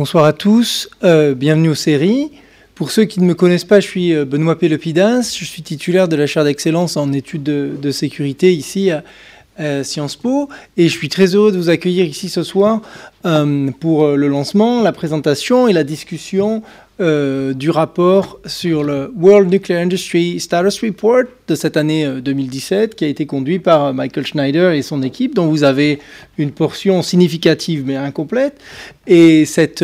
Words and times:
Bonsoir 0.00 0.24
à 0.24 0.32
tous, 0.32 0.88
euh, 1.04 1.34
bienvenue 1.34 1.68
aux 1.68 1.74
séries. 1.74 2.30
Pour 2.74 2.90
ceux 2.90 3.04
qui 3.04 3.20
ne 3.20 3.26
me 3.26 3.34
connaissent 3.34 3.66
pas, 3.66 3.80
je 3.80 3.86
suis 3.86 4.14
euh, 4.14 4.24
Benoît 4.24 4.58
Pélopidas, 4.58 5.36
je 5.38 5.44
suis 5.44 5.60
titulaire 5.60 6.08
de 6.08 6.16
la 6.16 6.26
chaire 6.26 6.42
d'excellence 6.42 6.96
en 6.96 7.12
études 7.12 7.42
de, 7.42 7.90
sécurité 7.90 8.50
ici 8.50 8.90
à, 8.90 9.04
Sciences 9.82 10.16
Po 10.16 10.48
et 10.76 10.88
je 10.88 10.96
suis 10.96 11.08
très 11.08 11.34
heureux 11.34 11.52
de 11.52 11.56
vous 11.56 11.68
accueillir 11.68 12.04
ici 12.04 12.28
ce 12.28 12.42
soir 12.42 12.80
euh, 13.26 13.70
pour 13.80 14.08
le 14.08 14.28
lancement, 14.28 14.82
la 14.82 14.92
présentation 14.92 15.68
et 15.68 15.72
la 15.72 15.84
discussion 15.84 16.62
euh, 17.00 17.54
du 17.54 17.70
rapport 17.70 18.40
sur 18.44 18.82
le 18.82 19.10
World 19.18 19.50
Nuclear 19.50 19.80
Industry 19.80 20.38
Status 20.38 20.82
Report 20.82 21.22
de 21.48 21.54
cette 21.54 21.78
année 21.78 22.06
2017 22.20 22.90
euh, 22.90 22.94
qui 22.94 23.06
a 23.06 23.08
été 23.08 23.24
conduit 23.24 23.58
par 23.58 23.86
euh, 23.86 23.92
Michael 23.94 24.26
Schneider 24.26 24.72
et 24.72 24.82
son 24.82 25.02
équipe, 25.02 25.34
dont 25.34 25.46
vous 25.46 25.64
avez 25.64 25.98
une 26.36 26.50
portion 26.50 27.00
significative 27.00 27.84
mais 27.86 27.96
incomplète. 27.96 28.60
Et 29.06 29.46
cette 29.46 29.82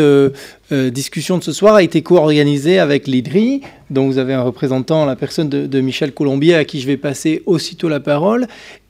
discussion 0.71 1.39
de 1.39 1.45
ce 1.45 1.53
soir 1.53 1.77
a 1.77 1.83
été 1.83 2.03
co-organisée 2.03 2.79
avec 2.79 3.07
l'IDRI, 3.07 3.63
dont 3.89 4.07
vous 4.07 4.19
avez 4.19 4.35
un 4.35 4.43
représentant, 4.43 5.07
la 5.07 5.17
personne 5.17 5.49
de, 5.49 5.81
Michel 5.81 6.13
Colombier, 6.13 6.55
à 6.55 6.65
qui 6.65 6.81
je 6.81 6.87
vais 6.87 6.97
passer 6.97 7.43
aussitôt 7.47 7.89
la 7.89 8.01
parole, 8.01 8.47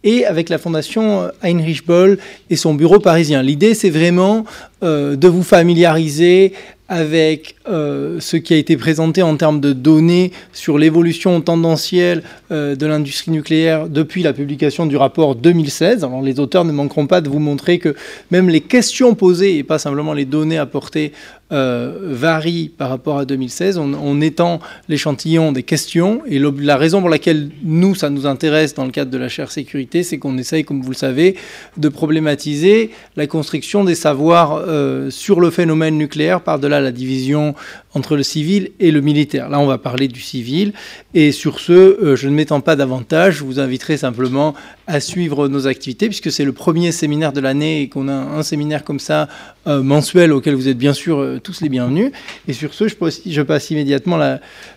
et 0.06 0.24
avec 0.24 0.48
la 0.48 0.56
fondation 0.56 1.28
Heinrich 1.42 1.84
Boll 1.87 2.16
et 2.48 2.56
son 2.56 2.73
bureau 2.73 2.98
parisien. 2.98 3.42
L'idée, 3.42 3.74
c'est 3.74 3.91
vraiment 3.91 4.46
de 4.82 5.29
vous 5.29 5.42
familiariser 5.42 6.52
avec 6.88 7.56
euh, 7.69 8.20
ce 8.20 8.37
qui 8.37 8.55
a 8.55 8.56
été 8.56 8.77
présenté 8.77 9.23
en 9.23 9.37
termes 9.37 9.60
de 9.60 9.73
données 9.73 10.32
sur 10.52 10.79
l'évolution 10.79 11.41
tendancielle 11.41 12.23
euh, 12.52 12.77
de 12.77 12.87
l'industrie 12.87 13.32
nucléaire 13.32 13.88
depuis 13.88 14.23
la 14.23 14.32
publication 14.32 14.87
du 14.87 14.96
rapport 14.96 15.34
2016. 15.34 16.05
Alors 16.05 16.23
les 16.23 16.38
auteurs 16.38 16.65
ne 16.65 16.73
manqueront 16.73 17.09
pas 17.09 17.20
de 17.20 17.29
vous 17.29 17.41
montrer 17.41 17.79
que 17.79 17.96
même 18.30 18.48
les 18.48 18.60
questions 18.60 19.15
posées 19.15 19.59
et 19.59 19.65
pas 19.65 19.79
simplement 19.79 20.12
les 20.12 20.27
données 20.27 20.59
apportées 20.59 21.12
euh, 21.52 21.96
varie 22.02 22.73
par 22.77 22.88
rapport 22.88 23.18
à 23.18 23.24
2016. 23.24 23.78
On, 23.78 24.20
étend 24.20 24.59
l'échantillon 24.88 25.52
des 25.52 25.62
questions 25.62 26.23
et 26.26 26.40
la 26.40 26.76
raison 26.76 26.98
pour 27.01 27.09
laquelle 27.09 27.51
nous, 27.62 27.95
ça 27.95 28.10
nous 28.10 28.26
intéresse 28.26 28.74
dans 28.74 28.84
le 28.84 28.90
cadre 28.90 29.12
de 29.12 29.16
la 29.16 29.29
chaire 29.29 29.52
sécurité, 29.52 30.02
c'est 30.02 30.18
qu'on 30.18 30.38
essaye, 30.38 30.65
comme 30.65 30.82
vous 30.82 30.90
le 30.90 30.96
savez, 30.96 31.37
de 31.76 31.88
problématiser 31.88 32.90
la 33.15 33.29
construction 33.29 33.85
des 33.85 33.95
savoirs 33.95 34.60
euh, 34.66 35.09
sur 35.10 35.38
le 35.38 35.51
phénomène 35.52 35.96
nucléaire 35.96 36.40
par-delà 36.40 36.80
la 36.80 36.90
division 36.90 37.54
entre 37.95 38.16
le 38.16 38.24
civil 38.24 38.73
et 38.80 38.90
le 38.90 39.01
militaire. 39.01 39.48
Là, 39.48 39.60
on 39.60 39.66
va 39.66 39.79
parler 39.79 40.09
du 40.09 40.20
civil. 40.20 40.73
Et 41.15 41.30
sur 41.30 41.60
ce, 41.60 41.73
euh, 41.73 42.16
je 42.16 42.29
ne 42.29 42.35
m'étends 42.35 42.60
pas 42.60 42.74
davantage. 42.74 43.37
Je 43.37 43.45
vous 43.45 43.60
inviterai 43.60 43.96
simplement 43.98 44.54
à 44.88 44.98
suivre 44.98 45.46
nos 45.46 45.68
activités, 45.68 46.09
puisque 46.09 46.32
c'est 46.32 46.45
le 46.45 46.52
premier 46.52 46.90
séminaire 46.90 47.32
de 47.32 47.40
l'année 47.40 47.82
et 47.82 47.88
qu'on 47.88 48.09
a 48.09 48.13
un 48.13 48.42
séminaire 48.42 48.82
comme 48.82 49.01
ça 49.01 49.29
mensuel 49.66 50.32
auquel 50.32 50.54
vous 50.54 50.68
êtes 50.68 50.79
bien 50.79 50.92
sûr 50.92 51.35
tous 51.42 51.60
les 51.60 51.68
bienvenus. 51.68 52.12
Et 52.48 52.52
sur 52.52 52.74
ce, 52.74 52.88
je 52.88 53.42
passe, 53.42 53.70
immédiatement 53.70 54.18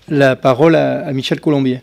la, 0.07 0.35
parole 0.35 0.75
à 0.75 1.11
Michel 1.13 1.39
Colombier. 1.39 1.81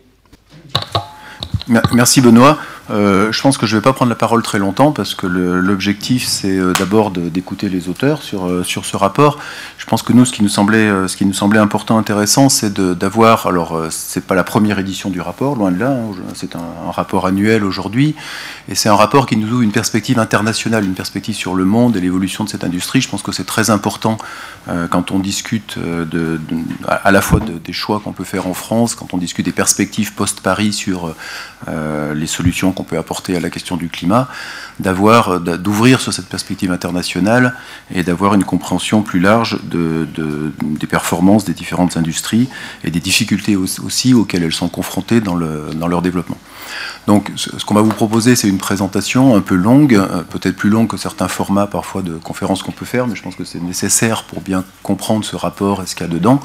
Merci 1.93 2.21
Benoît. 2.21 2.57
Euh, 2.89 3.31
je 3.31 3.41
pense 3.41 3.57
que 3.57 3.65
je 3.65 3.75
ne 3.75 3.81
vais 3.81 3.83
pas 3.83 3.93
prendre 3.93 4.09
la 4.09 4.15
parole 4.15 4.41
très 4.41 4.59
longtemps 4.59 4.91
parce 4.91 5.13
que 5.13 5.27
l'objectif 5.27 6.25
c'est 6.25 6.57
euh, 6.57 6.73
d'abord 6.73 7.11
d'écouter 7.11 7.67
les 7.69 7.89
auteurs 7.89 8.23
sur, 8.23 8.47
euh, 8.47 8.63
sur 8.63 8.85
ce 8.85 8.95
rapport. 8.95 9.39
Je 9.77 9.85
pense 9.85 10.03
que 10.03 10.13
nous, 10.13 10.25
ce 10.25 10.33
qui 10.33 10.43
nous 10.43 10.49
semblait, 10.49 10.89
ce 11.07 11.15
qui 11.15 11.25
nous 11.25 11.33
semblait 11.33 11.59
important, 11.59 11.97
intéressant, 11.97 12.49
c'est 12.49 12.73
d'avoir. 12.73 13.47
Alors, 13.47 13.85
c'est 13.89 14.25
pas 14.25 14.35
la 14.35 14.43
première 14.43 14.79
édition 14.79 15.09
du 15.09 15.21
rapport, 15.21 15.55
loin 15.55 15.71
de 15.71 15.79
là. 15.79 15.91
Hein, 15.91 16.11
c'est 16.33 16.55
un, 16.55 16.91
rapport 16.91 17.25
annuel 17.25 17.63
aujourd'hui, 17.63 18.15
et 18.67 18.75
c'est 18.75 18.89
un 18.89 18.95
rapport 18.95 19.27
qui 19.27 19.37
nous 19.37 19.47
ouvre 19.51 19.61
une 19.61 19.71
perspective 19.71 20.19
internationale, 20.19 20.83
une 20.83 20.93
perspective 20.93 21.35
sur 21.35 21.53
le 21.53 21.63
monde 21.63 21.95
et 21.95 22.01
l'évolution 22.01 22.43
de 22.43 22.49
cette 22.49 22.63
industrie. 22.63 23.01
Je 23.01 23.09
pense 23.09 23.21
que 23.21 23.31
c'est 23.31 23.45
très 23.45 23.69
important 23.69 24.17
quand 24.89 25.11
on 25.11 25.19
discute 25.19 25.77
à 26.87 27.11
la 27.11 27.21
fois 27.21 27.39
des 27.39 27.73
choix 27.73 28.01
qu'on 28.03 28.13
peut 28.13 28.23
faire 28.23 28.47
en 28.47 28.53
France, 28.53 28.95
quand 28.95 29.13
on 29.13 29.17
discute 29.17 29.45
des 29.45 29.51
perspectives 29.51 30.13
post-Paris 30.13 30.73
sur 30.73 31.13
les 31.67 32.27
solutions 32.27 32.73
qu'on 32.77 32.83
peut 32.83 32.97
apporter 32.97 33.35
à 33.35 33.39
la 33.39 33.49
question 33.49 33.75
du 33.75 33.89
climat, 33.89 34.29
d'avoir, 34.79 35.39
d'ouvrir 35.39 35.99
sur 35.99 36.13
cette 36.13 36.27
perspective 36.27 36.71
internationale 36.71 37.55
et 37.93 38.03
d'avoir 38.03 38.35
une 38.35 38.43
compréhension 38.43 39.01
plus 39.01 39.19
large 39.19 39.59
de, 39.63 40.07
des 40.61 40.87
performances 40.87 41.43
des 41.45 41.53
différentes 41.53 41.97
industries 41.97 42.47
et 42.83 42.91
des 42.91 42.99
difficultés 42.99 43.55
aussi 43.55 44.13
auxquelles 44.13 44.43
elles 44.43 44.53
sont 44.53 44.69
confrontées 44.69 45.21
dans 45.21 45.35
leur 45.35 46.01
développement. 46.01 46.37
Donc 47.07 47.31
ce 47.35 47.63
qu'on 47.65 47.73
va 47.73 47.81
vous 47.81 47.91
proposer, 47.91 48.35
c'est 48.35 48.49
une 48.49 48.57
présentation 48.57 49.35
un 49.35 49.41
peu 49.41 49.55
longue, 49.55 49.95
euh, 49.95 50.23
peut-être 50.23 50.55
plus 50.55 50.69
longue 50.69 50.87
que 50.87 50.97
certains 50.97 51.27
formats 51.27 51.67
parfois 51.67 52.01
de 52.01 52.15
conférences 52.15 52.63
qu'on 52.63 52.71
peut 52.71 52.85
faire, 52.85 53.07
mais 53.07 53.15
je 53.15 53.23
pense 53.23 53.35
que 53.35 53.45
c'est 53.45 53.61
nécessaire 53.61 54.23
pour 54.23 54.41
bien 54.41 54.63
comprendre 54.83 55.23
ce 55.23 55.35
rapport 55.35 55.81
et 55.81 55.85
ce 55.85 55.95
qu'il 55.95 56.05
y 56.05 56.09
a 56.09 56.13
dedans. 56.13 56.39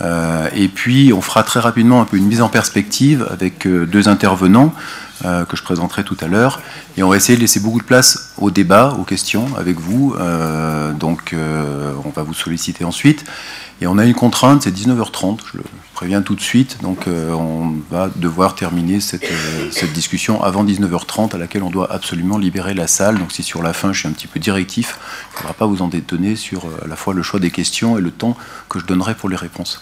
Euh, 0.00 0.48
et 0.54 0.68
puis 0.68 1.12
on 1.12 1.20
fera 1.20 1.42
très 1.42 1.60
rapidement 1.60 2.00
un 2.00 2.04
peu 2.04 2.16
une 2.16 2.26
mise 2.26 2.42
en 2.42 2.48
perspective 2.48 3.26
avec 3.30 3.66
deux 3.66 4.08
intervenants. 4.08 4.74
Euh, 5.24 5.44
que 5.44 5.56
je 5.56 5.62
présenterai 5.62 6.02
tout 6.02 6.16
à 6.20 6.26
l'heure. 6.26 6.60
Et 6.96 7.04
on 7.04 7.08
va 7.08 7.16
essayer 7.16 7.36
de 7.36 7.40
laisser 7.40 7.60
beaucoup 7.60 7.78
de 7.78 7.84
place 7.84 8.32
au 8.38 8.50
débat, 8.50 8.96
aux 8.98 9.04
questions 9.04 9.46
avec 9.56 9.78
vous. 9.78 10.16
Euh, 10.18 10.92
donc 10.92 11.32
euh, 11.32 11.92
on 12.04 12.08
va 12.08 12.24
vous 12.24 12.34
solliciter 12.34 12.84
ensuite. 12.84 13.24
Et 13.80 13.86
on 13.86 13.98
a 13.98 14.04
une 14.04 14.14
contrainte, 14.14 14.62
c'est 14.62 14.74
19h30, 14.74 15.38
je 15.52 15.58
le 15.58 15.64
préviens 16.02 16.22
tout 16.22 16.34
de 16.34 16.40
suite. 16.40 16.78
Donc 16.82 17.06
on 17.06 17.74
va 17.88 18.10
devoir 18.16 18.56
terminer 18.56 18.98
cette, 18.98 19.30
cette, 19.70 19.92
discussion 19.92 20.42
avant 20.42 20.64
19h30 20.64 21.32
à 21.36 21.38
laquelle 21.38 21.62
on 21.62 21.70
doit 21.70 21.92
absolument 21.92 22.38
libérer 22.38 22.74
la 22.74 22.88
salle. 22.88 23.20
Donc 23.20 23.30
si 23.30 23.44
sur 23.44 23.62
la 23.62 23.72
fin 23.72 23.92
je 23.92 24.00
suis 24.00 24.08
un 24.08 24.12
petit 24.12 24.26
peu 24.26 24.40
directif, 24.40 24.98
il 24.98 25.34
ne 25.34 25.38
faudra 25.38 25.54
pas 25.54 25.66
vous 25.66 25.80
en 25.80 25.86
détonner 25.86 26.34
sur 26.34 26.64
à 26.84 26.88
la 26.88 26.96
fois 26.96 27.14
le 27.14 27.22
choix 27.22 27.38
des 27.38 27.52
questions 27.52 27.96
et 27.98 28.00
le 28.00 28.10
temps 28.10 28.36
que 28.68 28.80
je 28.80 28.84
donnerai 28.84 29.14
pour 29.14 29.28
les 29.28 29.36
réponses. 29.36 29.78